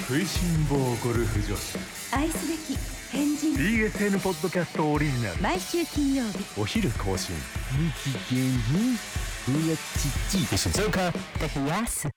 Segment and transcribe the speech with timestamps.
[0.00, 1.78] 食いしん坊ゴルフ女子。
[2.12, 2.78] 愛すべき
[3.10, 3.54] 変人。
[3.54, 5.42] BSN ポッドキャストオリジナル。
[5.42, 6.60] 毎週金曜日。
[6.60, 7.34] お昼更新。
[8.28, 8.96] 日芸に
[9.44, 9.76] ふわ
[10.30, 11.12] ちち一緒にかや
[11.86, 12.08] す。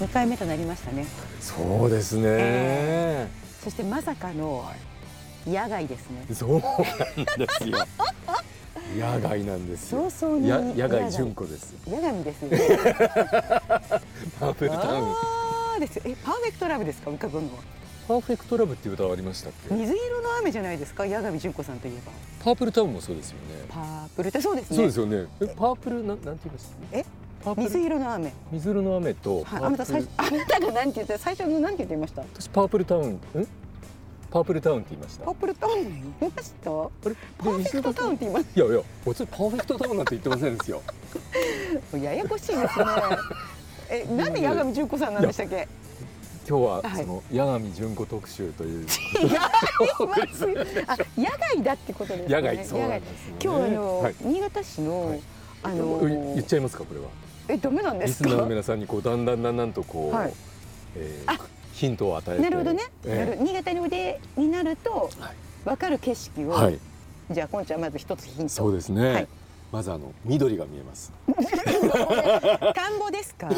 [0.00, 1.06] 2回目となりましたね。
[1.40, 3.28] そうですね、え
[3.62, 4.64] そしてまさかの
[5.46, 6.26] 野外ですね。
[6.34, 7.78] そうなんですよ。
[8.98, 10.10] 野外なんですよ。
[10.10, 11.12] 早々にや野外野外。
[11.12, 12.48] 純子です野外ですよ。
[12.50, 12.58] ね
[14.40, 15.96] パーフェクトラブあーです。
[15.96, 17.10] よえパーフェクトラブですか？
[17.10, 17.62] 浮かぶのは。
[18.08, 19.74] パーフェクトラブっていう歌はありましたっけ？
[19.74, 21.06] 水色の雨じゃないですか？
[21.06, 22.12] 矢上純子さんといえば。
[22.44, 23.64] パープルタウンもそうですよね。
[23.68, 24.76] パープルってそうですね。
[24.76, 25.26] そうですよね。
[25.40, 26.98] えパープルなんなんて言いました？
[26.98, 27.04] え？
[27.56, 28.32] 水色の雨。
[28.50, 32.22] 水色の雨とあなた最初あなたが何て言って最初の何て言ってました？
[32.22, 33.20] 私パープルタウンん？
[34.30, 35.24] パープルタウンって言いました。
[35.24, 35.74] パープルタウン
[36.20, 36.70] 言いました？
[36.70, 37.14] あれ？
[37.38, 40.82] パーフェクトタウンって言いましいやいや私パーフェクトタウンなんて言ってませんですよ。
[41.92, 42.66] たややこしいですね
[43.90, 45.68] えなんで矢上純子さんなんでしたっけ？
[46.48, 47.04] 今日ははい。
[47.04, 48.86] その八神純子特集という。
[48.86, 49.30] 違い
[50.06, 50.46] ます
[50.86, 52.36] あ野外だってことですね。
[52.36, 54.14] 野外そうなんですよね今日あの、はい。
[54.20, 55.20] 新潟市の、はい。
[55.62, 57.06] あの言っちゃいますかこれは。
[57.48, 58.28] えダメなんですか？
[58.28, 60.32] リスナーの皆さんにこうだんだんだんだんとこう、はい。
[60.96, 61.38] えーあ
[61.72, 62.42] ヒントを与えて。
[62.42, 63.36] なるほどね、ええ。
[63.36, 65.34] なる新潟にお出になるとはい。
[65.64, 66.78] 分かる景色を、はい。
[67.30, 68.48] じゃあこんちゃんまず一つヒント。
[68.48, 69.28] そうですね、はい
[69.76, 71.12] まずあの緑が見えます。
[72.74, 73.50] 田んぼですか？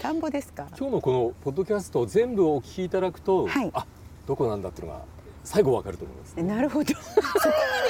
[0.00, 0.66] 田んぼですか？
[0.78, 3.70] 今日のこのポッドキャストを全部お聞きいただくと、はい。
[3.74, 3.84] あ
[4.26, 5.02] どこなんだっていうのが
[5.44, 6.86] 最後わかると思います、なるほど。
[6.96, 7.22] そこ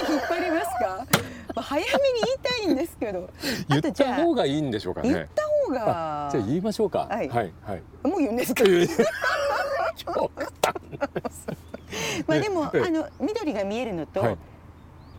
[0.03, 1.07] まで引っ張りますか？
[1.55, 3.31] まあ早めに言いたいんですけど。
[3.69, 5.11] 言った方がいいんでしょうかね。
[5.11, 6.29] 言った方が。
[6.33, 7.07] じゃあ言いましょうか。
[7.09, 7.29] はい。
[7.29, 8.65] はい、はい、もう言うんですか？
[12.27, 14.37] まあでも、ええあの緑が見えるのと、はい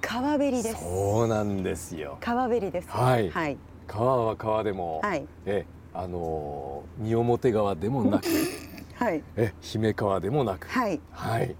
[0.01, 0.83] 川べりです。
[0.83, 2.17] そうなんですよ。
[2.21, 2.89] 川べりです。
[2.89, 3.29] はい。
[3.29, 5.25] はい、川は川でも、はい。
[5.45, 8.25] えあのー三表川でもなく
[8.95, 9.23] はい。
[9.35, 10.67] え姫川でもなく。
[10.67, 10.99] はい。
[11.11, 11.55] はい。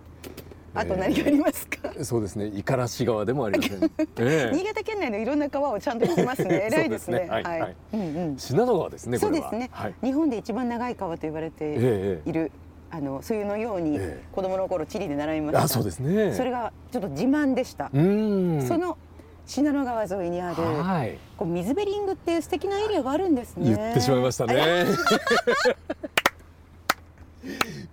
[0.76, 2.50] あと何がありますか、そうですね。
[2.52, 6.68] 五十嵐川でもありません、 え新潟県内のいろんな川をちゃんと聞きますね。
[6.72, 7.18] 偉いですね。
[7.20, 7.30] すね。
[7.30, 7.76] はいはい。
[7.94, 8.38] うんうん。
[8.38, 9.96] 信濃川ですねそうですね、はい。
[10.04, 12.30] 日本で一番長い川と言われえてええ。
[12.30, 12.52] いる、
[12.92, 14.24] あのそういうのように、ええ。
[14.32, 15.64] 子供の頃地理で習いまえした。
[15.64, 16.34] あそうですね。
[16.34, 18.68] それがちょっと自慢でした、うーん。
[18.68, 18.98] その
[19.46, 21.18] 信濃川沿いにあるはい。
[21.38, 23.76] こう水ベリングっていう素敵なエリアがあるんですね。
[23.76, 24.86] 言ってしまいましたあね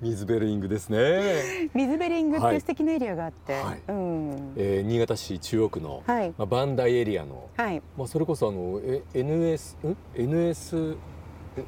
[0.02, 3.80] 水ベリングですね、水ベリングっていう素敵なエリアがあって、はい。
[3.88, 4.52] うん。
[4.56, 6.34] えー、新潟市中央区の、はい。
[6.36, 7.82] まあ、バンダイエリアの、はい。
[7.96, 10.98] まあ、それこそあのえ NS ん？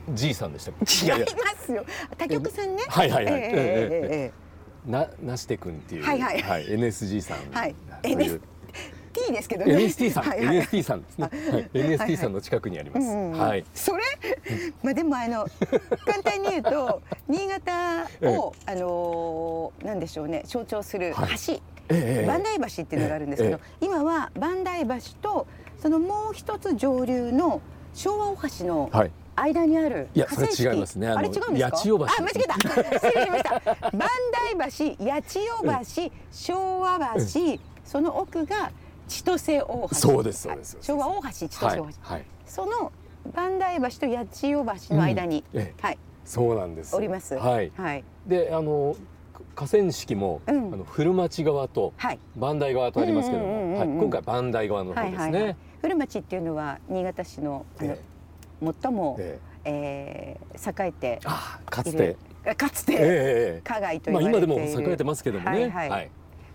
[0.08, 0.70] NSG さんでした
[1.16, 1.26] 違いま
[1.64, 1.84] すよ。
[2.16, 2.82] 他局さんね。
[2.88, 4.48] はいはいはい、ええええええ
[4.90, 6.66] ななしてくんっていう、はいはい。
[6.66, 7.74] NSG さん、はい。
[8.02, 8.22] そう。
[8.22, 8.40] いう
[9.12, 9.74] T ですけどね。
[9.74, 10.56] NST さん、はいはい。
[10.56, 13.06] NST さんですね、はい、NST さんの近くにあります。
[13.06, 14.02] うんうんはい、それ？
[14.82, 15.46] まあでもあの
[16.06, 20.42] 簡単に言うと 新潟を、あのーなんでしょうね。
[20.46, 21.30] 象徴するはい。
[21.38, 21.54] 橋、
[21.90, 25.46] ええ万代橋っていうのがあるんですけど、え今は万代橋と
[25.80, 27.60] そのもう一つ上流の
[27.94, 29.10] 昭和大橋のはい、
[29.42, 31.08] 間にあるいやそれ違いますね。
[31.08, 31.70] あれ違うんですか？
[31.70, 32.04] 八千代橋。
[32.04, 32.54] あ間違えた。
[33.08, 33.52] 失礼しました。
[33.96, 38.70] 万代橋八千代橋昭和橋その奥が
[39.08, 39.94] 千歳大橋。
[39.94, 40.84] そうですそうですはい。
[40.84, 42.92] 昭和大橋千歳はい大橋、、はい、その
[43.34, 45.98] 万代橋と八千代橋の間に、ええ、はい。
[46.24, 46.94] そうなんです。
[46.94, 47.34] おります。
[47.34, 48.04] はい、はい。
[48.26, 48.94] で、あの
[49.54, 50.74] 河川敷も、うん。
[50.74, 52.18] あの古町側とはい。
[52.36, 55.56] 磐梯側とありますけども、はい、今回磐梯側の方はいですね。
[55.80, 58.00] 古町っていうのは新潟市のあの、え
[58.60, 59.48] 最も、ええ。
[59.64, 65.50] ー栄えてああ、かつて、あかつて、加害とまあ言われている、今でも栄えてますけどもね。
[65.50, 65.90] はいはい。
[65.90, 66.10] はい、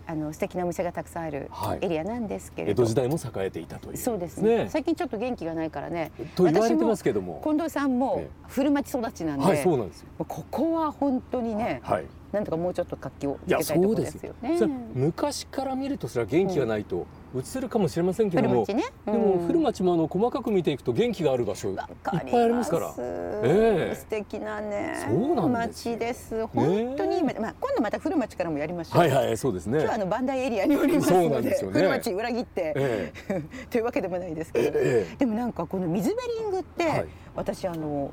[0.07, 1.79] あの素敵なお店がたくさんあるはい。
[1.81, 3.97] エリアなんですけれど、江戸時代も栄えていたという。
[3.97, 4.67] そうですね。
[4.69, 6.11] 最近ちょっと元気がないからね。
[6.35, 7.39] と言われてますけども。
[7.43, 12.05] 近藤さんもえ古町育ちなんで、はい、そうなんですここは本当にね、はい。
[12.31, 14.59] なんとかもうちょっと活気をつけたいところでですすよね。
[14.95, 18.83] 昔から見るとそれは元気がないと映るかもしれませんけども、古町ね。
[19.05, 19.47] でもうん。
[19.47, 21.69] 古町もあの細かく見ていくと元気がある場所。
[21.69, 22.93] いっわぱいありますから。
[22.99, 23.95] ええ。
[23.95, 25.95] 素敵なねそうなんですよ。
[25.95, 26.47] 町です。
[26.47, 28.99] 本当に今、まあ今度また古町からもやりましょう。
[28.99, 29.79] はいはいそうですね。
[29.79, 31.79] 今日はあのバンダイエリアにおりますそうなのでんですよね。
[31.79, 33.13] 古町裏切って、え
[33.69, 35.15] というわけでもないですけど、ええ。
[35.17, 37.05] でもなんかこの水ベリングって、はい。
[37.35, 38.11] 私あの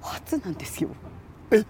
[0.00, 0.90] 初なんですよ。
[1.52, 1.64] え？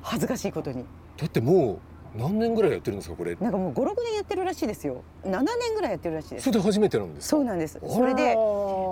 [0.00, 0.84] 恥ずかしいことに。
[1.16, 1.78] だってもう
[2.16, 3.34] 何年ぐらいやってるんですかこれ？
[3.40, 5.02] なんかもう56年やってるらしいですよ。
[5.24, 6.44] 7年ぐらいやってるらしいです。
[6.44, 7.30] それで初めてなんですか？
[7.36, 7.80] そうなんです。
[7.88, 8.36] それでああ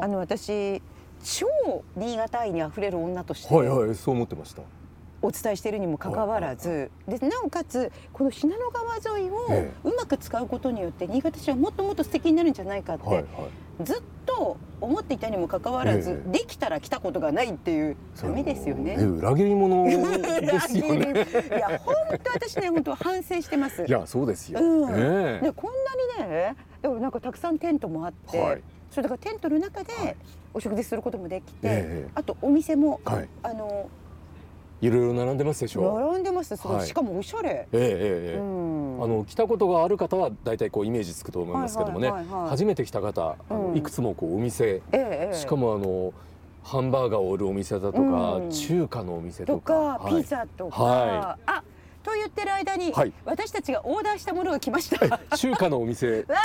[0.08, 0.80] の私
[1.22, 1.46] 超
[1.96, 4.62] 新潟愛にあふれる女としてはいはいそう思ってました
[5.22, 13.24] お伝えしているにもかかわらず、でなおかつこの信濃川沿いをえうまく使うことによって新潟市はもっともっと素敵になるんじゃないかって、はいはい。
[13.84, 16.32] ずっとと思っていたにもかかわらず、ええ。
[16.32, 18.96] できたら来たことがないっていうダメですよね。
[18.98, 19.02] え。
[19.02, 19.84] 裏切り者
[20.40, 21.26] ですよね。
[21.48, 23.84] いや本当私ね本当反省してます。
[23.84, 24.60] いやそうですよ。
[24.60, 24.94] うん。
[24.94, 25.72] ねねこん
[26.18, 28.62] なにねでもなんかたくさんテントもあって、はい。
[28.90, 30.16] それだからテントの中ではい。
[30.52, 32.10] お食事することもできて、ええ。
[32.14, 33.28] あとお店も、はい。
[33.42, 33.88] あの
[34.80, 35.98] いろいろ並んでますでしょ。
[36.00, 36.86] 並んでますすごい、はい。
[36.86, 37.68] しかもおしゃれ。
[37.72, 37.88] ええええ
[38.32, 38.38] ええ。
[38.38, 39.02] うん。
[39.02, 42.50] あの来たことがある方は大体こうイメージつくと思いますけどもね、はいはいはいはい。
[42.50, 43.76] 初めて来た方、あのうん。
[43.76, 45.34] いくつもこうお店、ええええ。
[45.36, 46.14] しかもあの
[46.62, 48.50] ハンバーガーを売るお店だとか、うん。
[48.50, 50.22] 中華のお店ととか、か、はい。
[50.22, 51.62] ピザとか、はあ
[52.02, 53.12] と言ってる間に、はい。
[53.26, 55.18] 私たちがオーダーしたものが来ました。
[55.36, 56.36] 中華のお店ですね。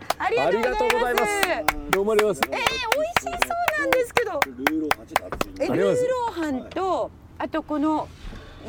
[0.18, 0.84] ありがとうございます。
[0.84, 1.90] ありがとうございます。
[1.90, 2.56] どうもありがとうございます。
[2.56, 7.10] えー、美味しそうなんですけど、ルーローハンと
[7.42, 8.06] あとこの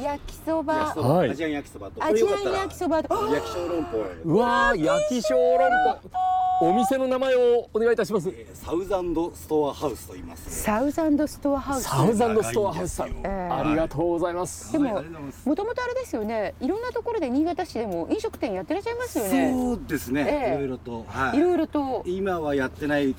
[0.02, 0.96] 焼きそば。
[0.96, 1.30] はい。
[1.30, 2.04] アジアン焼きそばと。
[2.04, 3.10] アジアン焼きそばと。
[3.10, 4.06] ば焼き小籠包。
[4.26, 5.70] うわー焼き小籠
[6.02, 6.70] 包。
[6.72, 8.30] お店の名前をお願いいたします。
[8.30, 10.64] えーサウザンドストアハウスと言います。
[10.64, 11.84] サウザンドストアハウス。
[11.84, 14.72] サウザンドストアハウスさん、ありがとうございます。
[14.72, 15.04] でも
[15.46, 16.56] もともとあれですよね。
[16.60, 19.52] いろんなところで新潟市でも飲食店やってらっしゃいますよね。
[19.54, 20.56] そうですね、ええ。
[20.56, 21.38] いろいろと、はい。
[21.38, 22.04] いろいろと。
[22.08, 23.16] 今はやってないな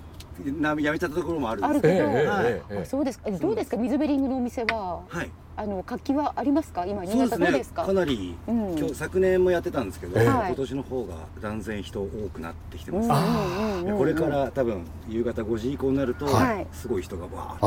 [0.82, 1.92] やめちゃったところもあるんです。
[1.94, 3.19] あるけど、あそうです。
[3.19, 3.76] かどうですか？
[3.76, 5.31] 水ベリングのお店ははい。
[5.56, 6.84] あの活気はありますか？
[6.84, 7.46] 今新潟そうですね。
[7.46, 7.84] どうですか？
[7.84, 8.76] かなり、うん。
[8.76, 10.26] 今日昨年もやってたんですけど、ええ。
[10.26, 16.66] 今年の方が断然人多くなってきてます、うんうんうんうんでこれから多分夕方5時以降になると、はい。
[16.72, 17.66] すごい人がわーっと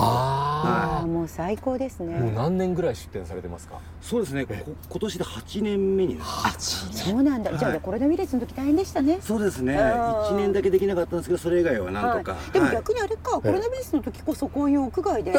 [0.58, 3.80] あああもう最高ですあ、もうね何年ぐらい出店されてますか？
[4.02, 4.54] そうですね、こ
[4.90, 6.90] 今年で8年目になります。
[6.94, 9.20] そうなんだ、じゃあはいコロナウイルスの時大変でしたね。
[9.22, 9.78] そうですね。
[9.78, 12.76] あー1年だけできなかったんですけどそれ以外はなんとか、はい、でもはい。
[12.76, 15.32] 逆にあれか、コロナウイルスの時こそこういう屋外で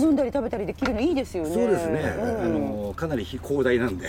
[0.00, 1.50] 飲んだり食べたりできるのいいですよね。
[1.50, 2.40] そうですね、うん。
[2.40, 4.08] あのかなり広大なんで、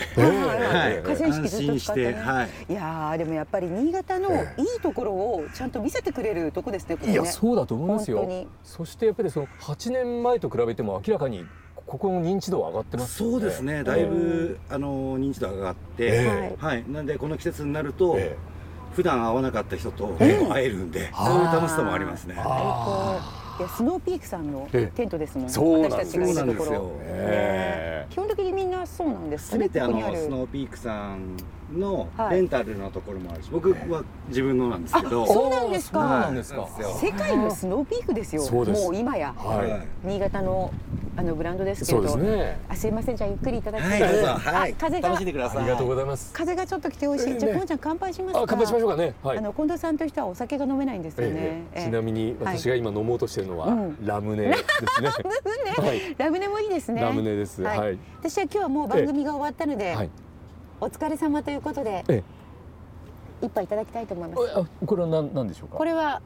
[1.04, 2.48] 河川敷ずっと使って、ね、安心してはい。
[2.68, 4.62] いやーでもやっぱり新潟のいえ。
[4.70, 7.12] いところをちゃんと見せてくれるとこですねここね。
[7.12, 8.18] いやそうだと思いますよ。
[8.18, 8.48] 本当に。
[8.64, 11.46] そしてやっぱりその8年前と比べても明らかに
[11.86, 13.32] ここの認知度は上がってますよね。
[13.32, 13.82] そうですね。
[13.82, 16.84] だいぶ、あの認知度上がって、えはい。
[16.88, 18.36] なんでこの季節になると、え
[18.94, 22.36] 普段会わなかった人と会えるんで、そういう楽しさもありますね
[23.64, 24.96] あ最高いやスノーピークさんのええ。
[24.96, 26.76] テントですもんそうなんです私たちがいるところ。
[26.76, 27.16] そうなんですよ。
[27.22, 30.24] え基本的にみんなそうなんです全てあのここにある。
[30.24, 31.36] スノーピークさん
[31.78, 32.36] のはい。
[32.36, 36.30] レンタルのところもあるし、僕は自分のなんですけど、そうなんですか。
[37.00, 38.42] 世界のスノーピークですよ。
[38.42, 38.52] す。
[38.52, 39.32] もう今や。
[39.36, 39.64] は
[40.04, 40.06] い。
[40.06, 40.72] 新潟の
[41.20, 42.58] あのブランドですけそうれどですね。
[42.66, 43.16] あすいません。
[43.16, 45.58] じゃあゆっくりいただきます、はい風が楽しんでください。
[45.58, 46.32] ありがとうございます。
[46.32, 47.40] 風がちょっと来て美味しい、ええね。
[47.40, 48.40] じゃあこんちゃん乾杯しますか。
[48.40, 49.14] あ乾杯しましょうかね。
[49.22, 49.38] はい。
[49.38, 51.84] あの近藤さんという人はお酒が飲めないんですよね、ええええ。
[51.84, 54.62] ちなみに私が今飲もうとしてるのはうんラムネです
[55.02, 55.10] ね。
[55.76, 56.14] はい。
[56.16, 57.02] ラムネもいいですね。
[57.02, 57.62] ラムネです。
[57.62, 57.78] はい。
[57.78, 57.98] はい。
[58.20, 60.10] 私は今日はもう番組が終わったので、はい。
[60.80, 62.22] お疲れ様ということでえ
[63.42, 64.52] 一杯いただきたいと思います。
[64.56, 65.76] あこれは何何でしょうか？
[65.76, 66.22] これは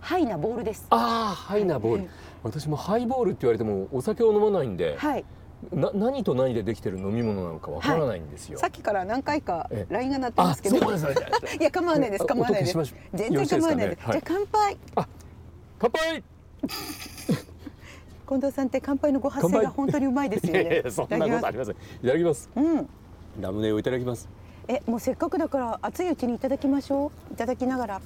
[0.00, 0.86] ハイなボールです。
[0.90, 2.08] ああハイなボール、うん
[2.42, 5.24] 私もハイボールって言われてもお酒を飲まないんで、はい。
[5.72, 9.94] な何と何でできてる飲み物なのかわからないんですよ、 さっきから何回かええ。
[9.94, 10.78] LINE が鳴ってまあすけど。
[10.78, 10.86] ね。
[11.60, 12.24] いや構わないです。
[12.24, 12.94] あ構わないです。
[13.14, 14.78] 全然構わないです、ねはいじゃあ乾杯
[15.78, 16.24] 乾杯
[18.26, 22.88] 近藤さんって乾杯のご発声が本当にうまいですよねやそんなことありませんいただきますうん
[23.40, 24.28] ラムネをいただきます
[24.68, 28.00] えもうせっかくだから熱いうちにいただきましょういただきながら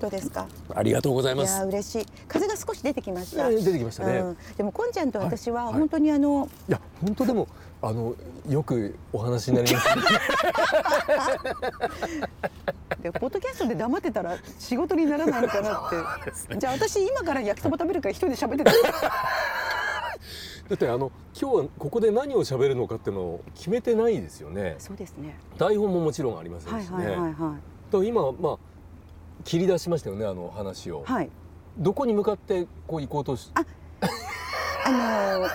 [0.00, 0.46] どうですか？
[0.74, 1.56] ありがとうございいます。
[1.58, 2.06] やー嬉しい。
[2.28, 4.18] 風が少し出てきました、えー出てきましたね。
[4.18, 5.74] うん、でもこんちゃんと私ははい。
[5.74, 7.48] 本当にあの、いや本当でも
[7.82, 8.14] あの
[8.48, 9.88] よくお話になります。
[13.02, 15.90] でポッドキャストで黙ってたら仕事にならないのかなっ
[16.48, 18.72] て、じゃあ私今から焼きそば食べるから一人で喋ってた。
[20.70, 24.76] だってあの今日はここで何を喋るのかっていうのを決めてないですよね。
[24.78, 25.36] そうですね。
[25.58, 27.56] 台本ももちろんありませんしね、はいはいはいは
[27.90, 28.58] と今まあ
[29.44, 31.30] 切り出しましたよねあの話を、いはい。
[31.78, 35.50] どこに向かってこう行こうとしあのー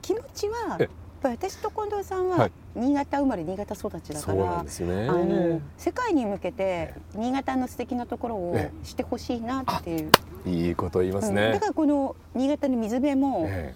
[0.00, 0.84] 気持ちは やえ。
[0.84, 0.88] っ
[1.22, 2.52] ぱり私と近藤さんははい。
[2.74, 5.08] 新潟生まれ新潟育ちだからんですよね。
[5.08, 10.10] あの世界に向けて新潟の素敵なところをえ知ってほしいなっていう、
[10.46, 13.74] いいこと言いますうんだねか、らこの新潟の水辺も、え。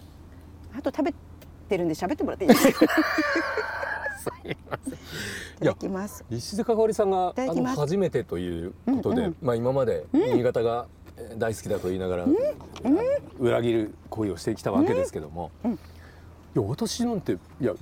[0.76, 1.14] あと食べ
[1.68, 2.86] てるんで喋ってもらっていいですか？
[5.56, 6.24] いただきます。
[6.30, 10.86] え石塚かおりさんがあの初めてということで、うんうんまあ今まで新潟が
[11.18, 12.36] えー大好きだと言いながら、あの
[13.38, 15.72] 裏切る行為をしてきたわけですけども、うん。
[15.72, 15.76] い
[16.54, 17.72] や私なんていや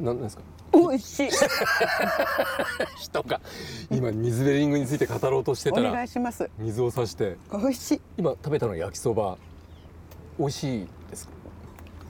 [0.00, 0.42] ななんですか？
[0.72, 1.28] 美味しい。
[2.98, 3.40] 人が
[3.90, 6.50] 今水ベリングについて語ろうとしておたら願いします。
[6.58, 8.00] 水を差して美味しい。
[8.18, 9.38] 今食べたのは焼きそば。
[10.38, 11.32] 美味しいですか？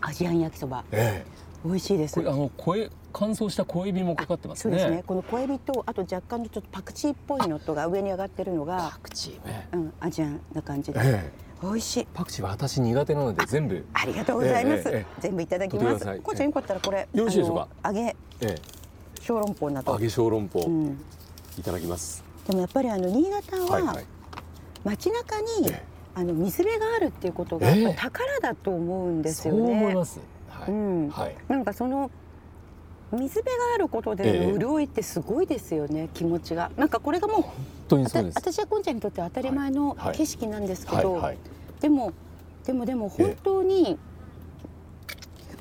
[0.09, 0.85] アジアン焼きそば。
[0.90, 1.26] ええ。
[1.64, 2.14] 美味しいです。
[2.14, 4.78] これあの声乾燥した小エビもかかってますね。
[4.78, 5.02] そうですね。
[5.06, 9.68] この小エビとあと若干のちょっとパクチーっぽいのとが上に上がってるのがパクチーね。
[9.73, 11.32] うんアジアンな感じで、ええ。
[11.62, 12.08] 美味しい。
[12.12, 13.87] パクチーは私苦手なので全部。
[13.94, 16.04] ありがとうございます、ええええ全部いただきます。
[16.18, 18.14] こうちゃんよかったらこれよろしいでしょうか揚げ。
[18.42, 18.54] え
[19.18, 19.92] 小籠包など。
[19.92, 20.61] え揚げ小籠包。
[20.66, 20.99] うん。
[21.58, 24.04] いただきます、でもやっぱりあの新潟ははいはい。
[24.85, 25.82] 街中に、ええ。
[26.16, 29.73] あの水辺があるっていうことが宝だと思うんですそうよね。
[29.73, 30.20] 思います。
[30.50, 31.08] はい、うん。
[31.08, 31.37] はい。
[31.49, 32.11] なんかその
[33.16, 36.70] 水辺があることで潤いってすごいですよね、気持ちが。
[36.76, 37.54] なんかこれがもう本
[37.88, 38.35] 当にそうです。
[38.37, 39.99] 私はこんちゃんにとって当たり前のはい。
[39.99, 40.16] はい。
[40.16, 41.38] 景色なんですけど、はいはい。
[41.80, 42.12] でも
[42.64, 43.99] でもでも本当に、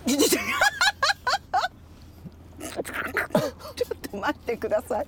[0.07, 0.17] ちょ
[3.93, 5.07] っと待ってください。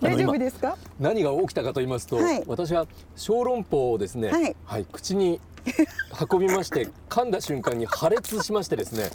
[0.00, 0.76] 大丈夫ですか？
[0.98, 2.42] 何が起きたかと言いますと、はい。
[2.46, 5.40] 私は小籠包をですね、はい口に
[6.30, 9.10] 運びまして噛んだ瞬間に破裂しましてですね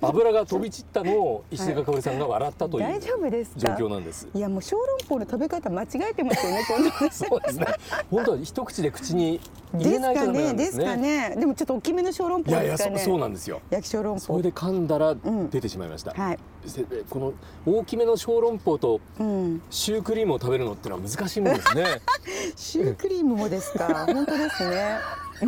[0.00, 3.74] 油が飛び散ったのを石塚かおりさんが笑ったという大丈夫です状か？
[3.76, 4.28] 況なんです。
[4.34, 6.62] いやもう小籠包の食べ方間違えてますよね。
[7.10, 7.66] そうですね。
[8.10, 9.40] 本当は一口で口に
[9.74, 10.84] 入れないとダメなねですんですね。
[10.84, 11.36] かね。
[11.38, 13.12] でもちょっと大きめの小籠いやいやそ包ですかね。
[13.12, 13.60] そうなんですよ。
[13.70, 14.20] 焼き小籠包。
[14.20, 16.12] それで噛んだらん出てしまいました。
[16.12, 16.38] はい。
[16.66, 17.32] せこの
[17.66, 19.62] 大きめの小籠包とうん。
[19.70, 21.84] シュークリームを食べるのってのは難しいもんですね。
[22.56, 24.06] シュークリームもですか？
[24.06, 24.98] 本当ですね。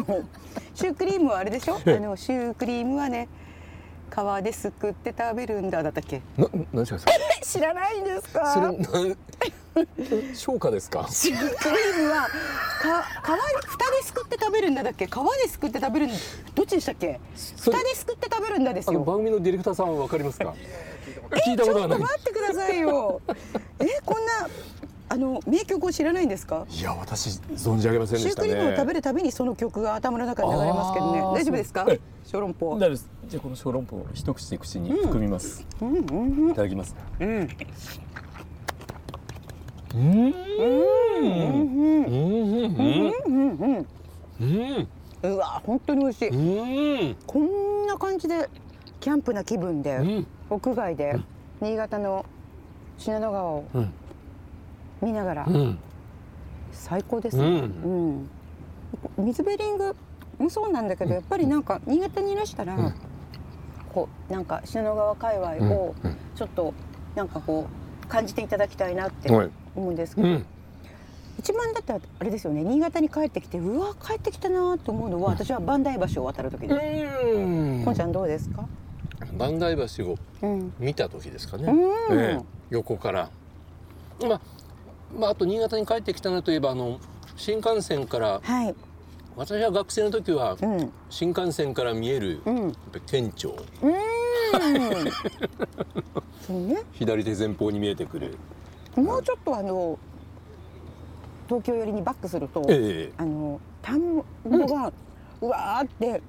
[0.07, 0.25] もう
[0.75, 1.75] シュークリームはあれでしょ？
[1.77, 3.29] あええのシュークリームはね。
[4.11, 6.23] 皮ですくって食べるんだだったっけ？
[6.37, 8.53] な何ですか知らないんですか？
[8.55, 9.17] それなん
[10.35, 11.07] 消化ですか？
[11.11, 12.31] シュークリームはか
[13.63, 15.07] 皮蓋ですくって食べるんだだっけ？
[15.07, 16.11] 皮ですくって食べるん
[16.55, 17.21] どっちでしたっけ？
[17.61, 18.93] 蓋ですくって食べるんだですよ。
[18.93, 20.55] あの番組のディレクターさんはわかりますか？
[21.47, 21.89] 聞いたちょっ。
[21.89, 23.21] と待ってくださいよ。
[23.81, 24.49] えこんな
[25.09, 26.67] あの名曲を知らないんですか？
[26.69, 28.49] いや私存じ上げませんシューでしたね。
[28.49, 31.21] クリームを食べるたびにその曲が頭の中に流れますけどね。
[31.21, 31.87] 大丈夫ですか？
[32.25, 32.75] 小籠包。
[32.75, 33.11] 大丈夫です。
[33.29, 35.65] じゃあこの小籠包を一口で口に含みます。
[35.81, 36.51] うんうん。
[36.51, 36.97] いただきます。
[37.21, 37.29] うん。
[37.29, 37.47] うん。
[39.89, 40.31] うー
[41.21, 41.55] ん。
[42.05, 42.75] うんうんうん。
[43.29, 43.57] うん。
[43.59, 44.89] うんうん
[45.23, 46.29] うわ本当に美味しい。
[46.29, 47.17] うん。
[47.27, 48.49] こんな感じで
[49.01, 50.27] キャンプな気分でうん。
[50.51, 51.17] 屋外で
[51.61, 52.27] 新潟の
[52.99, 53.93] 信濃川をうん
[55.07, 55.45] 見ながら。
[55.47, 55.79] うん。
[56.73, 57.61] 最高ですうね。
[57.61, 58.17] うん。
[58.23, 58.31] ん。
[59.19, 59.95] 水ベリング
[60.39, 62.77] もそうなんだけどやっぱりなんか新潟にいらしたら
[63.93, 65.95] こうなんか信濃川界隈を
[66.35, 66.75] ちょっと
[67.15, 67.67] なんかこ
[68.05, 69.51] う感じていただきたいなってはい。
[69.77, 70.47] 思うんですけど、うん。
[71.39, 72.65] 一番だってあれですよね。
[72.65, 77.27] 新潟に帰ってきてうわ帰ってきたなと思うのは私は磐梯橋を渡る時です。
[77.37, 77.83] うん。
[77.85, 78.67] こんちゃんどうですか？
[79.39, 80.73] 磐梯橋をうん。
[80.79, 81.73] 見た時ですかね、
[82.71, 83.31] 横から。
[84.21, 84.41] まあ
[85.15, 86.99] まああと新潟に帰ってきたなといえばあの
[87.37, 88.75] 新幹線からはい。
[89.37, 90.77] 私は学生の時はうん。
[90.79, 90.93] うん。
[91.11, 92.57] 新幹線から見えるうん。
[92.65, 93.55] やっぱり県庁
[96.47, 96.83] そうね。
[96.93, 98.37] 左手前方に見えてくる
[98.97, 99.99] もうちょっとあの
[101.49, 104.25] 東京寄りにバックすると、ええあの田んぼ
[104.67, 104.93] が
[105.41, 106.21] うわーって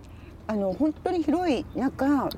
[0.45, 2.29] あの本当に広い中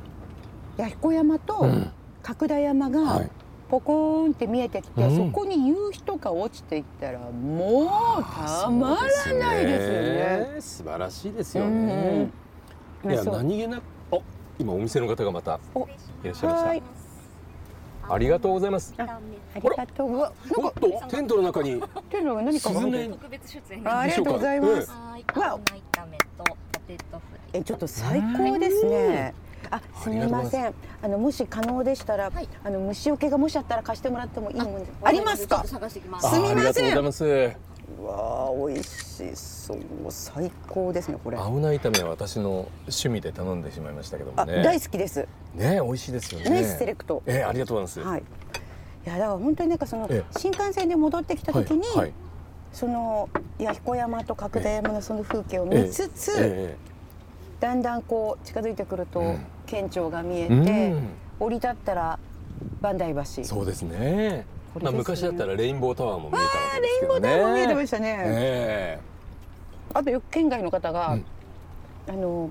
[0.77, 1.91] 弥彦山とうん
[2.22, 3.29] 角田山が、はい
[3.69, 5.31] ポコーンって見えてきて、うん。
[5.31, 7.83] そこに夕日とか落ちていったらも
[8.19, 10.53] うたまらないですよね。
[10.55, 10.61] ね。
[10.61, 12.29] 素晴らしいですよね、
[13.05, 13.35] いやうんそう。
[13.38, 14.17] 何気なくあ
[14.57, 15.83] 今お店の方がまたお。
[15.83, 15.88] い
[16.23, 16.67] らっしゃいました。
[16.67, 16.83] はい。
[18.11, 18.93] ありがとうございます。
[18.97, 20.11] あありがとう。
[20.11, 20.33] なんか。
[20.57, 24.91] おっとテントの中に手の上何かが入ってるスズメ特別出演あありがとうございます。
[24.91, 25.59] はい、わ。
[27.53, 29.33] えちょっと最高ですね。
[29.71, 30.73] あすみません。
[31.01, 34.91] あのもし可能でしたら、はいあの虫除けがもしあったら貸してもらってもいいもんです。
[35.03, 35.57] ありますか？
[35.57, 35.67] ちょっと。
[35.69, 36.29] 探してきます。
[36.29, 37.25] すみませんあありがとうございます
[37.99, 39.77] うわあ美味しそう
[40.09, 41.37] 最高ですねこれ。
[41.37, 45.27] 青菜炒めは私の趣味で頼んでしまいましたけどもあね大好きです。
[45.55, 47.23] ね美味しいですよねナイスセレクト。
[47.25, 48.19] ええありがとうございますはい。
[48.21, 52.13] いやだから本当になんかそのえ新幹線で戻ってきた時に、はいはい
[52.71, 56.77] その弥彦山と角田山のその風景を見つつ、え
[57.59, 59.45] だんだんこう近づいてくると、うん。
[59.65, 60.59] 県庁が見ええて、う
[60.95, 61.09] ん。
[61.39, 62.19] 降り立ったら
[62.81, 63.43] 磐梯橋。
[63.43, 63.89] そうですね。
[63.89, 64.45] ですね。
[64.81, 67.29] まあ昔だったらレインボータワーも見えたわけですけどね。
[67.29, 68.17] レインボータワーも見えてましたね。
[68.25, 68.99] え
[69.93, 71.25] あとよく県外の方が、うん。
[72.07, 72.49] あの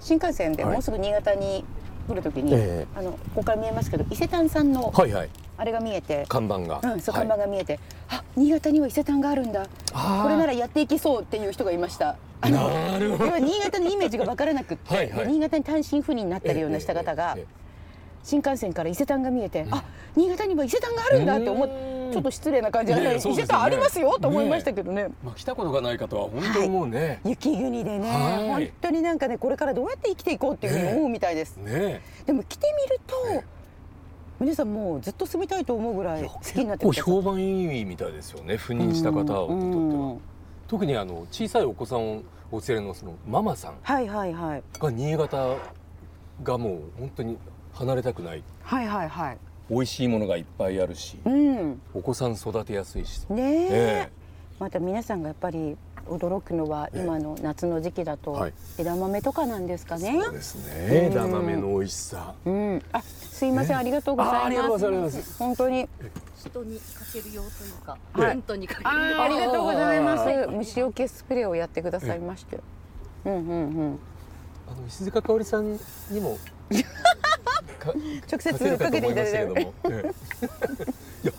[0.00, 1.64] 新幹線ではいもうすぐ新潟に
[2.06, 2.98] 来る時に、ええ。
[2.98, 5.30] あのここから見えますけど伊勢丹さんのはいはい。
[5.58, 6.80] あれが見えて、看板が。
[6.82, 7.26] うん、そうはい。
[7.26, 9.66] 看板が見えて、あ新潟には伊勢丹があるんだ。
[10.22, 12.16] これならやっていけそうっていう人がいました。
[12.40, 13.38] あのなるほど。
[13.38, 17.65] 新潟のイメージが分からなくってはい新潟に単身赴任になったようなした方がええええ
[18.26, 19.84] 新幹線から伊勢丹が見えて、あ
[20.16, 22.12] 新潟には伊勢丹があるんだって思っうー。
[22.12, 23.46] ちょっと失礼な感じじゃないいやいやそうですよね。
[23.46, 25.10] 伊勢丹ありますよと思いましたけどね。
[25.22, 28.64] まあ来たことがない方は本当にもうね、雪国でねはい。
[28.66, 32.00] 本当になんかねこれからどうやって生きていこうっていうふうに思うみたいです、ね。
[32.26, 33.44] でも来てみると
[34.40, 38.54] 皆さんもうずっと住みたいと思うぐらい好きになって結構くださ評判いいみたいですよね。
[38.54, 40.14] 赴任した方にとってうん。
[40.14, 40.16] は
[40.66, 44.62] 特にあの小さいお子さんをお連れのそのママさんはいはいはい。
[44.80, 45.56] が新潟
[46.42, 47.38] がもう本当に
[47.76, 48.42] 離れたくない。
[48.62, 49.38] はいはいはい。
[49.68, 51.80] 美味しいものがいっぱいあるしうん。
[51.92, 53.26] お子さん育てやすいし。
[53.28, 53.68] ねえ。
[53.70, 54.10] え
[54.58, 57.02] また皆さんがやっぱり驚くのはええ。
[57.02, 58.54] 今の夏の時期だとはい。
[58.78, 60.18] 枝豆とかなんですかね。
[60.22, 61.06] そうですね。
[61.10, 62.34] 枝豆の美味しさ。
[62.46, 63.74] うん、あ、すいません、ね。
[63.76, 64.42] ありがとうございます。
[64.42, 65.38] あありがとうございます。
[65.38, 65.88] 本当に、
[66.38, 69.22] 人にかける用というか、はいテントにかけるあ用。
[69.22, 70.22] ありがとうございます。
[70.22, 70.46] あ。
[70.46, 72.60] 虫除けスプレーをやってくださいまして。
[73.26, 73.52] うんうんう
[73.88, 73.98] ん。
[74.68, 76.38] あの石塚香織さんにも
[76.74, 77.05] か
[78.30, 79.62] 直接かけていただいて。
[81.24, 81.32] いや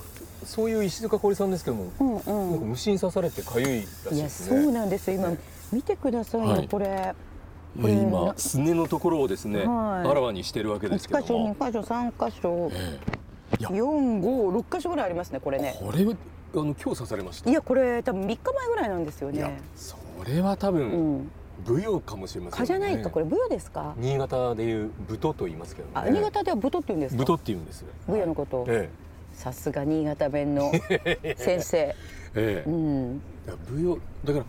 [0.45, 2.33] そういう石塚香織さんですけども、うんなんかう
[2.65, 2.69] ん。
[2.69, 4.63] 虫に刺されて痒いらしいですね。
[4.63, 5.17] そうなんですよ。
[5.17, 5.33] 今
[5.71, 6.85] 見てくださいよ、はいこれ。
[7.79, 9.67] いや今すねのところをですね、はい
[10.09, 12.99] あらわにしてるわけです一箇所、けども二、箇所、三箇所、え
[13.59, 15.39] いや四、五、六箇所ぐらいありますね。
[15.39, 15.75] これね。
[15.79, 16.13] これは
[16.53, 17.49] あの今日刺されました。
[17.49, 19.59] いや、これ多分三日前ぐらいなんですよいやね。
[19.75, 21.31] それは多う分ん。
[21.65, 22.59] 舞踊かもしれませんね。
[22.59, 23.93] 蚊じゃないか、これブヨですか？
[23.97, 25.93] 新潟でいう舞踏と言いますけどね。
[25.95, 27.23] あ、新潟ではブトって言うんですか？
[27.23, 27.85] 舞踏って言うんです。
[28.07, 28.65] ブヨのこと。
[28.67, 28.89] え
[29.33, 30.71] さすが新潟弁の
[31.37, 31.77] 先生。
[31.77, 31.95] え
[32.35, 33.21] ええうん。
[33.71, 34.45] 舞踊だか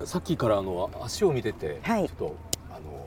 [0.00, 2.34] らさっきからあの足を見てて、はいちょっと
[2.70, 3.06] あの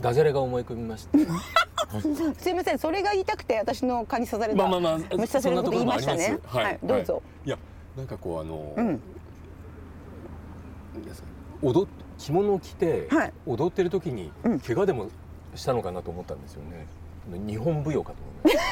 [0.00, 1.18] ダジャレが思い込みました。
[2.38, 4.58] すいません、それが言いたくて私の蚊に刺された。
[4.68, 7.58] まあまあまあ虫刺されること言いましたねそんなところもありますはいどうぞいや
[7.96, 9.00] なんかこうあの、うん
[11.62, 11.88] 踊っ
[12.18, 15.08] 着物を着て、はい踊ってる時にうん怪我でも
[15.54, 16.86] したのかなと思ったんですよね。
[17.46, 18.66] 日本舞踊かと思いまし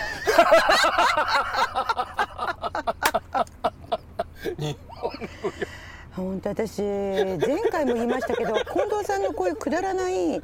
[3.06, 3.46] た。
[4.58, 5.10] 日本
[6.16, 7.38] 本当私前
[7.70, 10.42] 回も言いましたけど近藤さんのこういうくだらない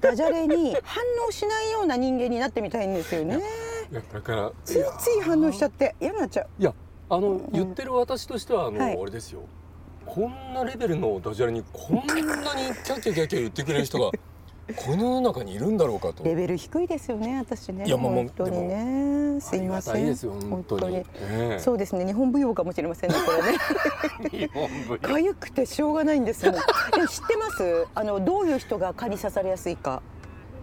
[0.00, 3.40] ダジャレに反応しないような人間になってみたいんですよね。
[3.90, 6.48] いやだからついつい反応しちゃって嫌になっちゃう。
[6.58, 6.74] いや
[7.08, 9.40] あの、ん言ってる私としてはあの、はいあれですよ
[10.06, 12.22] こんなレベルのダジャレにこんなに
[12.84, 14.10] キャッキャキャッキャ言ってくれる人が
[14.76, 17.84] この世の中にいるんだろうかとレベル低いですよね私ね。
[17.86, 20.16] いやまあまあ本当にねすいません。
[20.16, 21.04] 本当に本え
[21.56, 23.58] えそうですね日本舞踊かもしれませんねこれね。
[24.30, 26.52] 日本舞踊痒くてしょうがないんですよ。
[26.52, 26.60] 知っ
[27.26, 27.86] てます？
[27.94, 30.00] あのどういう人が蚊に刺されやすいか。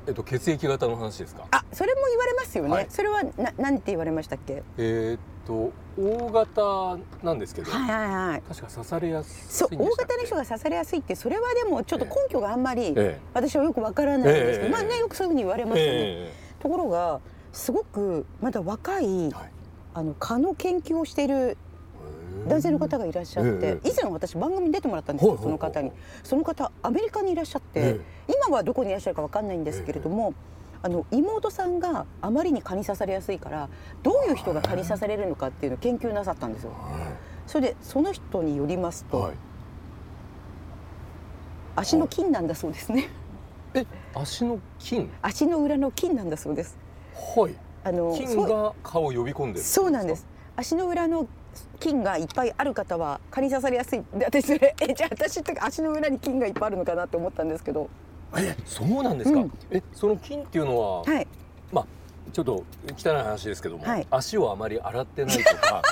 [0.07, 1.45] えっと血液型の話ですか？
[1.51, 2.71] あ、それも言われますよね。
[2.71, 4.63] はいそれはななんて言われましたっけ？
[4.77, 8.41] えーっと大型なんですけど、はいはいはい。
[8.47, 15.91] 確か刺されやすそう大型の人が刺されやすいってそれはでもちょっと根拠があんまりえ私はよくわからないんですけど、ええまあねよくそういうふうに言われえますよね。
[15.93, 17.19] えところが
[17.53, 19.51] すごくまだ若いえはい
[19.93, 21.57] あの蚊の研究をしている
[22.47, 25.91] 男性の方がいらっしゃって、ええ以前私番組に出てもらったんですよ、その方に。
[26.23, 30.33] その方アメリカにいらっしゃって、え今はどこにいらっしゃるかわかんないんですけれども、
[30.83, 33.69] あの妹さんがあまりに蚊に刺されやすいから
[34.01, 36.71] どういう人が蚊に刺されるのかっていうのを研究なさったんですよ。
[37.45, 39.33] それでその人によりますと、はい
[41.73, 43.07] 足の筋なんだそうですね。
[43.73, 46.77] え足の筋足の裏の筋なんだそうです。
[47.13, 50.27] はいあの筋が顔を呼び込んでるそうなんです。
[50.57, 51.27] 足の裏の
[51.79, 54.03] 筋がいっぱいある方は蚊に刺されやすい。
[54.13, 57.89] で私それ えじゃあ私って足の裏に筋がいっぱいあるのかなって思ったんですけど、
[58.37, 59.51] えそうなんですか、うん。
[59.71, 61.27] えその筋っていうのは、はい。
[61.71, 61.85] まあ
[62.31, 62.63] ちょっと
[62.97, 64.07] 汚い話ですけども、はい。
[64.11, 65.81] 足をあまり洗ってないとか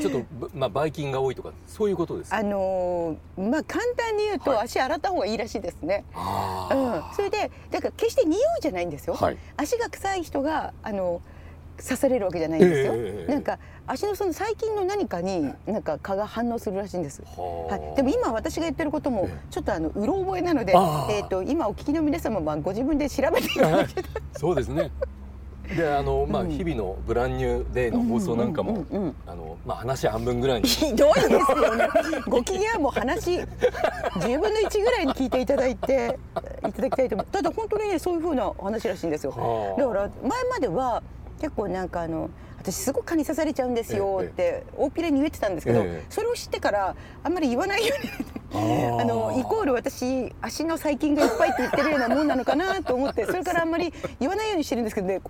[0.00, 2.36] ちょっとばまあばい菌が多いとかそういうことですか？
[2.36, 4.64] あのーまあ簡単に言うと、はい。
[4.64, 6.04] 足洗った方がいいらしいですね。
[6.14, 9.14] あうん、それでだから決して匂いじゃないんですよ。
[9.14, 9.38] はい。
[9.56, 11.20] 足が臭い人があの
[11.78, 12.92] 刺されるわけじゃないんですよ。
[12.96, 17.22] ええなんか足のその細菌の何かになんか蚊が反応するらしいんです。
[17.36, 20.74] はい、でも今私が言ってることもえちょっとあのうろ覚えなので、
[21.10, 24.90] えっ、と今お聞きの皆様はご自分で調べていただけたらそうですね。
[25.76, 26.50] であのまあ、うん。
[26.50, 28.84] 日々のブランニューデーの放送なんかも、
[29.26, 31.88] あのまあ話半分ぐらいにひどいですよね。
[32.26, 36.18] ご機嫌はもう話10分の1ぐらいに聞いていただいて
[36.68, 37.26] いただきたいと思う。
[37.30, 39.32] ただ本当にねそういう風な話らしいんですよ。
[39.32, 39.80] はあ。
[39.80, 41.02] だから前までは
[41.42, 55.20] 結構なんかあの私すごく蚊に刺されちゃうんですよって大っぴらに言ってたんですけど、ええそれを知ってからあんまり言わないようにああのイコール私足の細菌がいっぱいって言ってるようなもんなのかなと思ってそれからあんまり言わないようにしてるんですけどね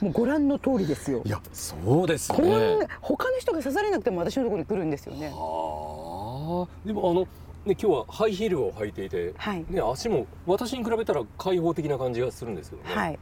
[0.00, 1.28] もうご覧の通りですよい。
[1.28, 5.30] やそうですこん他の人が刺されなくても私のところに来るんですよね。
[5.34, 7.28] はあでもあのね
[7.66, 13.18] 今日はハイヒールを履いていて、はいね足も私に比べたら開放的な感じがするんですけどね、はい。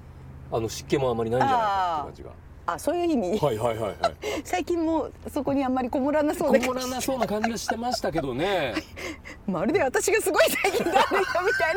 [0.52, 2.50] あの湿気もあまりないんじゃないかっていう感じが。
[2.66, 3.96] あそういう意味、はいはいはいはい。
[4.44, 8.74] 最近もうそこにあんまりこもらなそうこな気がもらなそうな感じがしてましたけどね。
[9.46, 11.74] まるで私がすごい最近だる人みたい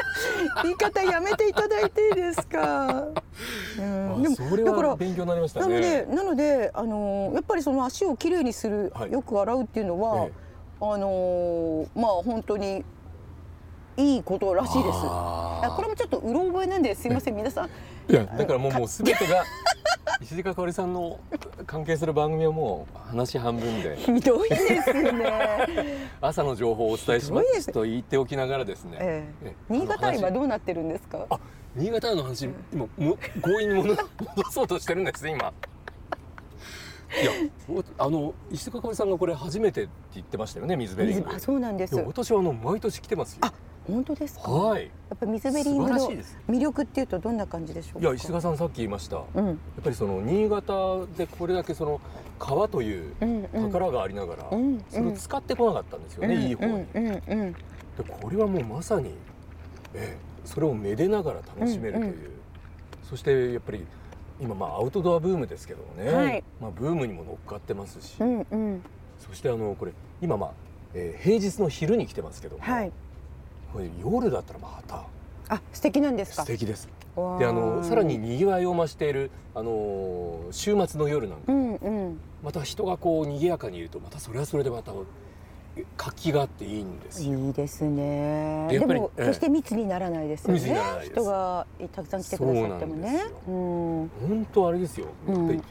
[0.56, 3.08] な 言い方やめていただいていいですか。
[3.80, 9.12] うん、でもあそれは勉強になりましたなのでねなのであのーやっぱりその足をきれいにする、はい。
[9.12, 10.32] よく洗うっていうのは、ええ。
[10.82, 12.86] あのーまあ本当に
[13.98, 15.00] いいことらしいです。
[15.02, 17.70] これもちょっとうろ覚えなんですいません皆さん。
[18.12, 19.44] いやだからもうもう全てが
[20.22, 21.20] 石塚かおりさんの
[21.66, 26.10] 関係する番組はもう話半分でひどいですね。
[26.22, 31.26] 朝の情報をお伝えしますすと言っておきながらですね、えええ新潟は今どうなってるんですか？
[31.30, 31.40] あ
[31.76, 35.54] 新潟の話今も強引に戻戻そうとしてるんですね今
[37.22, 37.32] いや
[38.00, 41.96] おあの石塚かおりさんがこれ初めてって言ってましたよね水ベリンあそうなんです。
[41.96, 43.54] 私はあの毎年来てますよあ
[43.88, 44.52] 本当ですか？
[44.52, 44.84] はい。
[44.84, 45.88] やっぱ水ベリンの
[46.48, 48.00] 魅力っていうとどんな感じでしょうか？
[48.02, 49.18] いや石塚さんさっき言いました。
[49.18, 49.52] やうん。
[49.54, 52.02] っぱりその新潟でこれだけその
[52.40, 53.72] 川といううんうん。
[53.72, 57.54] 宝がありながら、うんそれを使ってこなかったんですよね、いい方に、うんうんうん。
[57.54, 57.58] で
[58.22, 59.10] これはもうまさに、
[59.94, 62.30] ええ、それをめでながら楽しめるという、うんうん。
[63.10, 63.86] そしてやっぱり
[64.40, 66.44] 今まあアウトドアブームですけどもね、はい。
[66.60, 68.82] まあ、ブームにも乗っかってますし、うんうん。
[69.20, 69.92] そしてあのこれ
[70.22, 70.52] 今まあ、
[70.94, 72.92] えー平日の昼に来てますけども、はい。
[74.02, 75.04] 夜だったらまた
[75.50, 76.44] あ素敵なんですか？
[76.44, 76.48] 素。
[76.48, 76.88] 敵です。
[77.40, 82.20] であのさらににぎわいを増しているあの週末の夜なんかうんうん。
[82.44, 84.92] また人がこう賑やかにいるとまたそれはそれでまた
[85.98, 87.38] 活気があっていいんですよ。
[87.38, 88.68] いいですね。
[88.70, 90.60] ででやっぱりええも決して密にならないですよね。
[91.04, 92.98] 人がたくさん来てくださってもね。
[92.98, 94.12] そうなんですようん。
[94.28, 95.08] 本当あれですよ。
[95.28, 95.64] うん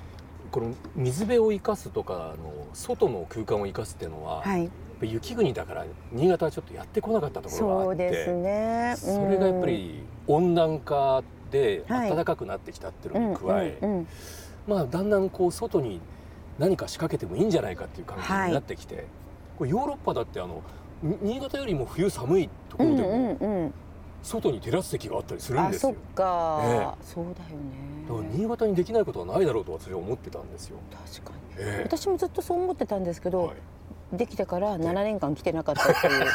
[0.50, 4.70] この水辺を生かすとかあの外の空間を生かすっていうのは、はい。
[5.02, 8.94] ぱり雪国だから新潟はちょっとやってこなかったところがあって、そうですね。
[8.96, 14.06] それがやっぱり温暖化ではい暖かくなってきたっていううんのに加え、うんうん
[14.68, 16.00] まあだんだんこう外に
[16.56, 19.06] 何か仕掛けてもいいんじゃないかっていう感じになってきて、
[19.58, 20.62] これヨーロッパだってあの
[21.02, 23.72] に新潟よりも冬寒いとこうんろでも。
[24.22, 25.94] 外にテラス席があったりするんあそっですよ。
[26.14, 26.66] か、え
[27.00, 27.34] えそうだよ
[28.08, 28.28] だからね。
[28.34, 30.76] 新潟にできないことはないだろうと私は思ってたんですよ。
[31.12, 31.38] 確かに。
[31.58, 33.56] ええ私もずっとそう思ってたんですけど、はい
[34.12, 36.27] できてから7年間来てなかったっていう。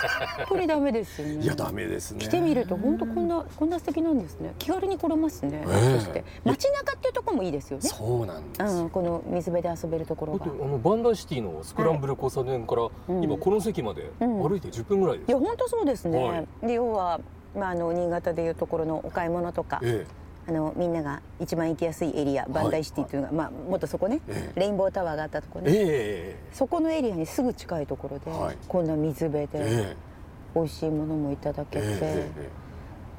[0.48, 1.44] これダメですよね。
[1.44, 2.20] いやダメですね。
[2.20, 4.54] 来てみると本当こんなこんな素敵なんですね。
[4.58, 5.64] 気軽に来れますね。
[5.68, 7.88] ええそして街中っていうところもいいですよね。
[7.88, 8.84] そうなんですよ。
[8.84, 10.46] うん、この水辺で遊べるところが。
[10.46, 15.30] あのバンダイシティのスクランブル交差点から、うん今この席までうん歩いて10分ぐらいです。
[15.30, 16.24] いや本当そうですね。
[16.24, 17.20] はいで要は
[17.56, 20.06] まああの新潟でいうところのお買い物とか、え
[20.48, 25.72] あのみんなが一番行きやすいエリアバンダイシティっていうのが、まあもっとそこね、えレインボータワーがあったとこね。
[25.74, 28.58] えそこのエリアにすぐ近いところで、はい。
[28.66, 29.96] こんな水辺えでえ
[30.56, 32.68] 美味しいものもいただけて、えええ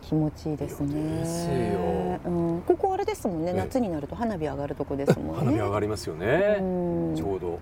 [0.00, 2.18] 気持ちいいですね。
[2.24, 3.58] うん、ここあれですもんね、ええ。
[3.58, 5.38] 夏になると花火上がるとこですもんね。
[5.38, 6.56] 花火上がりますよね。
[6.60, 6.62] う
[7.12, 7.14] ん。
[7.14, 7.58] ちょうど。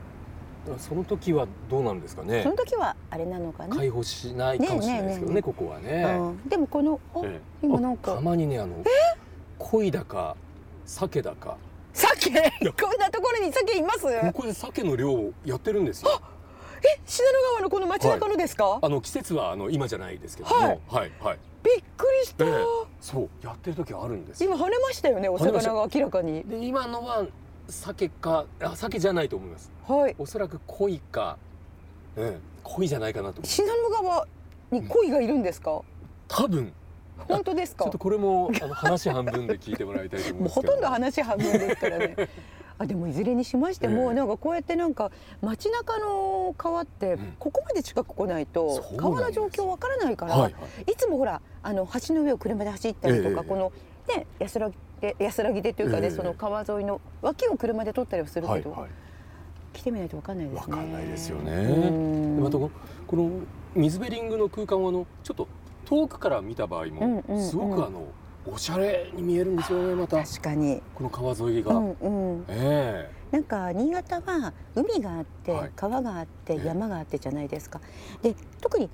[0.79, 2.43] その時はどうなんですかね。
[2.45, 2.57] その。
[2.57, 3.75] 時はあれなのかな。
[3.75, 6.05] 開放しないかもしれないですけどねここはね。
[6.19, 7.01] うん、でもこの、
[7.63, 8.13] 今なんか。
[8.13, 8.77] あたまにねあの
[9.71, 10.37] 鯉だか
[10.85, 11.57] 鮭だか。
[11.93, 14.03] 鮭こんなところに鮭います？
[14.33, 16.21] ここで鮭の漁をやってるんですよ。
[17.05, 21.39] 信濃川のこの街中のですか、あの季節はあの今じゃないですけども、ははいいはい。
[21.65, 22.53] びっくりした、ええ。
[23.01, 24.55] そうやってる時はあるんですよ。
[24.55, 26.45] 今跳ねましたよねお魚が明らかに。
[26.45, 27.27] で今のは
[27.69, 29.73] 鮭かあ鮭じゃないと思います。
[29.89, 30.15] はい。
[30.19, 31.39] おそらく鯉か、
[32.15, 33.45] うん、鯉じゃないかなと。
[33.45, 34.29] 信濃川
[34.71, 35.81] に鯉がいるんですか、
[36.29, 36.73] 多分
[37.29, 37.85] 本当ですか？
[37.85, 42.17] ちょっとこれもあの話半分で聞いてもらいたいと思うんですほとんど話半分ですからね。
[42.79, 44.15] あでもいずれにしましても、ええ。
[44.15, 47.35] なんかこうやってなんか街中の川ってうん。
[47.39, 50.93] ここまで近く来ないと川の状況わからないから、はいはい。
[50.93, 53.49] いつもほらあの橋の上を車で走ったりとか、ええ。
[53.49, 53.73] この
[54.15, 56.11] ね安らぎで安らぎでというかね、ええ。
[56.11, 58.91] その川沿いの脇を車で通ったりはするけど、はいはい。
[59.73, 60.73] 来てみないとわかんないですね。
[60.73, 62.41] わかんないですよね。
[62.41, 62.71] またこの
[63.07, 63.31] この
[63.75, 65.49] 水ベリングの空間はあのちょっと
[65.87, 67.43] 遠くから見た場合もうんうんうん。
[67.49, 68.03] すごくあの
[68.47, 70.23] おしゃれに見えるんですよねまた。
[70.23, 71.75] 確かに、この川沿いうが。
[71.75, 75.73] んうん、えなんか新潟は海があって、はい。
[75.75, 76.67] 川があってええ。
[76.67, 77.81] 山があってじゃないですか。
[78.23, 78.89] で特に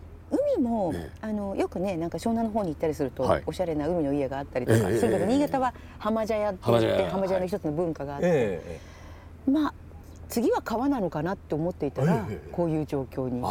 [0.56, 1.18] 海も、ええ。
[1.20, 3.42] あのよくねなんか湘南の方に行ったりすると、はい。
[3.44, 5.32] おしゃれな海の家があったりとかええするけど、ええ。
[5.32, 8.80] 新潟は浜茶屋って言って浜茶屋の一つの文化があって、え
[9.46, 9.74] えまあ
[10.28, 13.42] 次は川なのかなって思っていたら、ええこういう状況に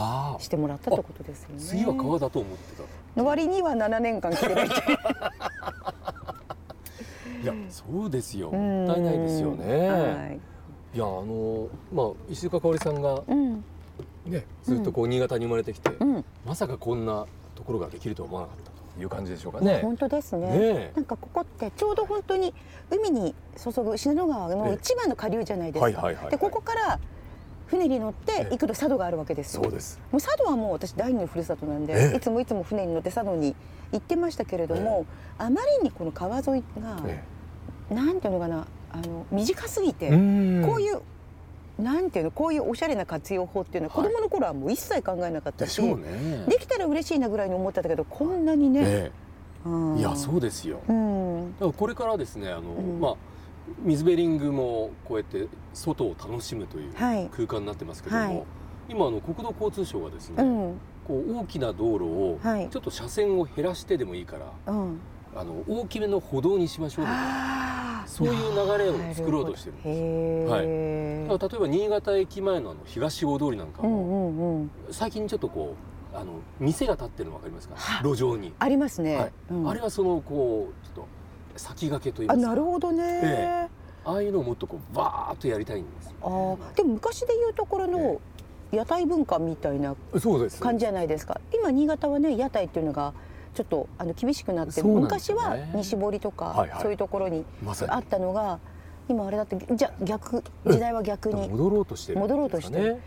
[0.42, 1.56] してもらったってことですよね。
[1.60, 2.84] 次は川だと思ってた。
[3.16, 4.98] の割には7年間来てないっていう
[7.44, 8.50] いやそうですよ。
[8.50, 8.86] うん。
[8.86, 9.90] もったいないですよね。
[9.90, 10.40] はい。
[10.94, 13.64] いやあのまあ石塚香織さんがうん。
[14.26, 16.26] ねずっとこう新潟に生まれてきて、うん。
[16.46, 19.80] まさかこんなところができるとは思わなかったいう感じでしょうかね。
[19.82, 20.48] 本当ですね。
[20.48, 20.92] ねえ。
[20.96, 22.54] なんかここってちょうど本当に
[22.90, 26.32] 海に注ぐ信濃川の一番の下流じゃないですか、はいはいはいはい。
[26.32, 27.00] でここから
[27.72, 29.64] 船に乗って行くと佐渡があるわけですよ。
[29.64, 29.98] そうです。
[30.12, 32.18] もう佐渡はもう私第二のふるさとなんで、ええ。
[32.18, 33.56] いつもいつも船に乗って佐渡に
[33.94, 35.06] 行ってましたけれども、
[35.38, 37.24] あまりにこの川沿いが、え
[37.90, 41.02] なんていうのかなあの短すぎて、こういう
[41.82, 44.12] なんていうのこういうおしゃれな活用法っていうのは子はい。
[44.12, 46.46] 供の頃はもう一切考えなかったし、ね。
[46.50, 49.12] できたら嬉しいなぐらいに思ってたけどこんなにね、
[49.98, 50.82] いやそうですよ。
[50.90, 51.54] うん。
[51.54, 53.00] だからこれからですねあの、うん。
[53.00, 53.16] まあ
[53.84, 57.30] 水ベリングもこうやって外を楽しむというはい。
[57.32, 58.44] 空間になってますけども、はい。
[58.90, 60.80] 今あの国土交通省がですね、うん。
[61.08, 62.70] こう大きな道路をはい。
[62.70, 65.00] ちょっと車線を減らしてでもいいからうん。
[65.36, 68.08] あの大きめの歩道にしましょうみたいなあー。
[68.08, 69.88] そういう流れを作ろうとしてるんです。
[69.88, 74.72] へえ、だから例えば新潟駅前のあの東大通りなんかうんも、うんうん。
[74.90, 75.76] 最近ちょっとこ
[76.14, 77.76] うあの店が建ってるの分かりますか？
[77.78, 79.32] は路上に、ありますね、はい。
[79.52, 79.70] うん。
[79.70, 81.08] あれはそのこうちょっと
[81.60, 82.50] 先駆けといいまあすか。
[82.50, 83.68] なるほどね、え
[84.04, 86.14] ああいうのをもっとこうバーッとやりたいんですよ。
[86.22, 86.78] あー。
[86.78, 88.22] でも昔でいうところの
[88.72, 89.96] 屋台文化みたいな
[90.60, 91.40] 感じじゃないですか。
[91.54, 93.14] 今新潟はね屋台っていうのが
[93.54, 96.82] ちょっとあの厳しくなって、そうなんです昔は西堀とか、はいはい。
[96.82, 97.46] そういうところに
[97.88, 98.60] あったのが
[99.10, 101.48] 今あれだってじゃ逆時代は逆に。
[101.50, 102.20] 戻ろうとしてる。
[102.20, 102.98] ね戻ろうとして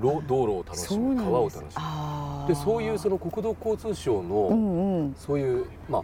[0.00, 2.48] 道路を楽しむ川を楽しむ。
[2.48, 5.14] でそういうその国土交通省の、うんうん。
[5.16, 6.02] そういうまあ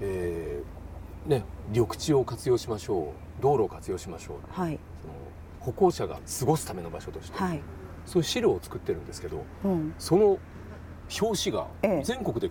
[0.00, 0.75] えー
[1.26, 3.42] ね緑地を活用しましょう。
[3.42, 4.36] 道路を活用しましょう。
[4.50, 4.78] はい。
[5.02, 5.14] その
[5.60, 7.60] 歩行者が過ごすための場所として、はい、
[8.04, 10.38] そういう資料を作ってるんですけどうん、その
[11.20, 12.02] 表紙がええ。
[12.04, 12.50] 全国で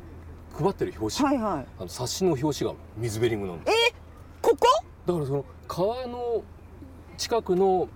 [0.53, 1.65] 配ってる表紙、はいはい。
[1.79, 3.95] あの冊子の表紙が水ベリングなんです。
[4.41, 4.67] ここ？
[5.05, 6.43] だからその川の
[7.17, 7.87] 近くの、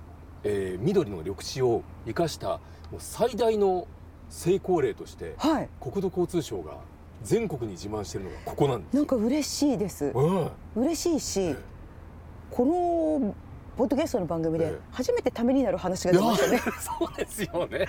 [0.44, 2.58] えー緑の緑地を生かしたも
[2.94, 3.88] う最大の
[4.30, 5.70] 成功例としてはい。
[5.82, 6.78] 国土交通省が
[7.23, 8.93] 全国に自慢してるのがここなんです。
[8.93, 8.99] よ。
[8.99, 10.05] なんか嬉しいです。
[10.05, 10.49] うん。
[10.75, 11.55] 嬉しいし
[12.51, 12.65] こ
[13.21, 13.36] の
[13.77, 14.79] ポッドキャストの番組でええ。
[14.91, 16.60] 初めてためになる話が出ましたね。
[16.82, 17.88] そうですよね。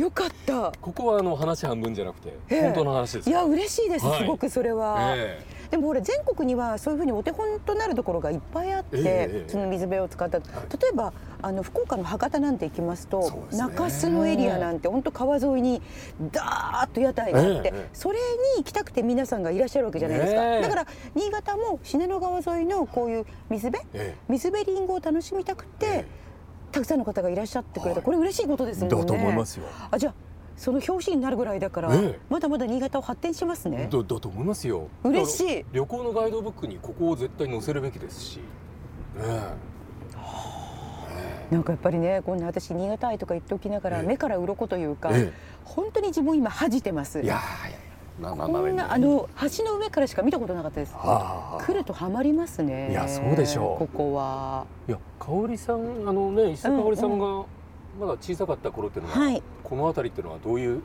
[0.00, 0.72] よかった。
[0.80, 2.62] ここはあの話半分じゃなくて、ええ。
[2.62, 3.36] 本当の話ですよ。
[3.36, 4.20] いや嬉しいです、はい。
[4.20, 9.48] すごくそれは、えでもほら全国にはそういうふうにお手本となるところがいっぱいあって、ええええ。
[9.48, 10.38] その水辺を使った。
[10.38, 10.44] 例
[10.92, 13.56] えばあの福岡の博多なんて行きますとね。
[13.56, 15.80] 中洲のエリアなんて本当川沿いに
[16.30, 26.04] ダーッと屋台があって、それに行きたくて皆さんがいらっしゃるわけじゃないですか、だから新潟も信濃川沿いのこういう水辺え水辺リンゴを楽しみたくて、え
[26.70, 28.04] たくさんの方がいらっしゃってくれた、はい。
[28.04, 28.96] これ嬉しいことですもんね。
[28.98, 29.64] だと思いますよ。
[29.90, 30.14] あじゃあ
[30.62, 32.20] その表紙になるぐらいだから、ええ。
[32.30, 33.88] まだまだ新潟を発展しますね。
[33.90, 34.86] だだと思いますよ。
[35.02, 35.64] 嬉しい。
[35.72, 38.36] 旅行のガイドブックにここを絶対載せるべきですし。
[38.36, 38.42] ね
[41.50, 44.06] なんかやっぱりねこんな私新潟愛とか言っておきながら、ええ。
[44.06, 45.32] 目から鱗というか、え
[45.64, 47.18] 本当に自分今恥じてます。
[47.18, 47.78] えいやーいや
[48.20, 50.94] まあまあまあこんなあの橋の上からしか見たことなかったです。
[50.94, 52.92] はあ来るとハマりますね。
[52.92, 53.88] いやそうでしょう。
[53.88, 54.64] ここは。
[54.86, 57.46] いや香織さんあのね石田香織さんが
[57.98, 59.42] まだ小さかった頃っていうのは、はい。
[59.62, 60.82] この辺りっていうのはどういう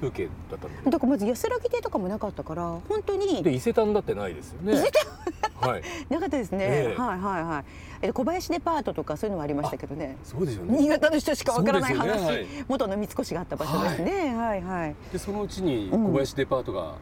[0.00, 0.90] 風景だったんですか。
[0.90, 4.74] だからまず安らぎ亭とかもなかったから本当にで伊勢丹だってないですよね。
[4.74, 5.82] 伊勢丹はい。
[6.08, 7.00] なかったですね、ええ。
[7.00, 7.64] はいはいはい。
[8.02, 10.16] え小林デパートとかそういうのもありましたけどね。
[10.22, 10.78] そうですよね。
[10.78, 16.94] 新潟の人しかわからない話、ねはい元の三越があった場所ですね、はい、はいでそのうちにうん小林デパートが、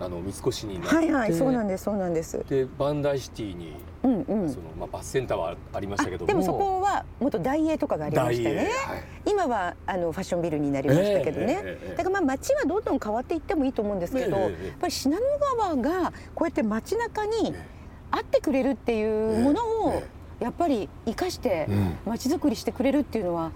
[0.00, 2.44] あの三越になって、はいはいそうなんですそうなんです。
[2.48, 4.50] でバンダイシティにうんうん。
[4.50, 8.56] そのまあバスセンターはありましたけども、あでもそこは元大英とかがありましたね。
[8.56, 8.70] はい。
[9.26, 11.96] 今はあのファッションビルになりましたけどね、ええええええ。
[11.96, 15.18] だからまあ街はどんどん変わっていってもいいと思うんですけど、ええええやっぱり信濃
[15.56, 17.66] 川がこうやって街中にえ
[18.10, 20.02] あってくれるっていうものを
[20.40, 21.96] えやっぱり生かしてうん。
[22.06, 23.52] 街づくりしてくれるっていうのは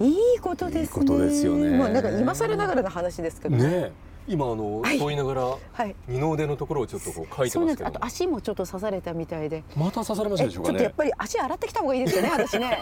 [0.00, 0.82] いいことですね。
[0.82, 1.78] いいことですよね。
[1.78, 3.56] まあなんか今更ながらの話ですけど。
[3.56, 3.92] ねえ
[4.28, 5.94] 今あの、はいそう言いながらはい。
[6.08, 7.82] 二の腕のところをちょっとこう書いてそうなんです。
[7.82, 9.64] ますけどあと足もちょっと刺されたみたいで。
[9.76, 12.78] また刺されましたえちょっでしょうかねとやっぱり足洗ってきた方がいいですよね 私ね。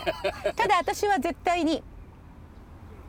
[0.56, 1.82] ただ私は絶対に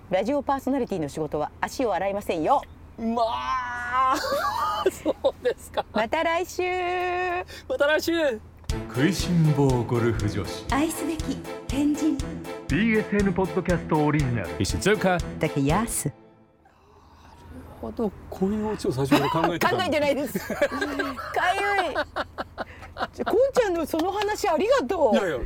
[0.09, 2.61] ラジオパーソナリティの仕事は足を洗いませんよ。
[2.97, 4.15] まあ
[4.91, 6.63] そうですかまた来週。
[7.67, 8.39] また来週
[8.87, 11.35] 食いしん坊ゴルフ女子愛すべき
[11.67, 12.17] 天神
[12.69, 15.61] BSN ポッドキャストオリジナル石塚だけ
[17.87, 17.93] やす。
[17.93, 20.39] あとこういうオチを最初から考えてた考えてないです。
[20.39, 20.55] か
[21.85, 21.95] ゆい。
[21.95, 25.15] こんちゃんのその話ありがとう。
[25.15, 25.37] いやいや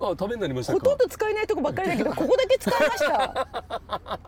[0.00, 4.20] あためになりましたかほとんど使えないとこばっかりだけどここだけ使いました